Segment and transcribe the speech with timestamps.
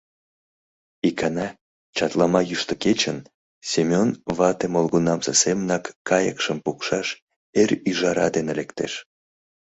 [1.09, 1.47] Икана,
[1.95, 3.17] чатлама йӱштӧ кечын,
[3.71, 7.07] Семён вате молгунамсе семынак кайыкшым пукшаш
[7.61, 8.93] эр ӱжара дене лектеш.